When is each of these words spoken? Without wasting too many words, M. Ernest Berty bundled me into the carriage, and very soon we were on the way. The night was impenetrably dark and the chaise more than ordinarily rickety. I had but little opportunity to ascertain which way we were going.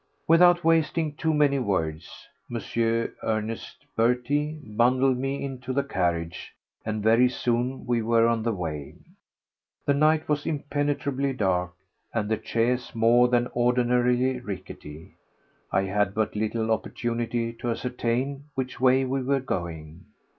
Without 0.27 0.63
wasting 0.63 1.13
too 1.13 1.31
many 1.31 1.59
words, 1.59 2.27
M. 2.51 2.59
Ernest 3.21 3.85
Berty 3.95 4.59
bundled 4.75 5.19
me 5.19 5.45
into 5.45 5.73
the 5.73 5.83
carriage, 5.83 6.53
and 6.83 7.03
very 7.03 7.29
soon 7.29 7.85
we 7.85 8.01
were 8.01 8.25
on 8.27 8.41
the 8.41 8.51
way. 8.51 8.95
The 9.85 9.93
night 9.93 10.27
was 10.27 10.47
impenetrably 10.47 11.33
dark 11.33 11.73
and 12.15 12.29
the 12.29 12.43
chaise 12.43 12.95
more 12.95 13.27
than 13.27 13.45
ordinarily 13.55 14.39
rickety. 14.39 15.17
I 15.71 15.83
had 15.83 16.15
but 16.15 16.35
little 16.35 16.71
opportunity 16.71 17.53
to 17.59 17.69
ascertain 17.69 18.45
which 18.55 18.79
way 18.81 19.05
we 19.05 19.21
were 19.21 19.39
going. 19.39 20.05